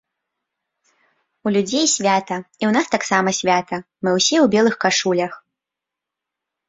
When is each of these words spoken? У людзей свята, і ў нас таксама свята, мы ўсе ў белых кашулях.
У 1.47 1.51
людзей 1.57 1.85
свята, 1.95 2.37
і 2.61 2.63
ў 2.69 2.71
нас 2.77 2.87
таксама 2.95 3.29
свята, 3.43 3.75
мы 4.03 4.09
ўсе 4.17 4.35
ў 4.45 4.51
белых 4.57 4.75
кашулях. 4.87 5.33